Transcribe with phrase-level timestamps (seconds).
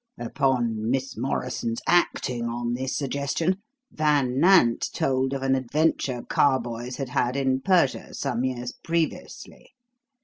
[0.17, 3.57] "Upon Miss Morrison's acting on this suggestion,
[3.91, 9.75] Van Nant told of an adventure Carboys had had in Persia some years previously.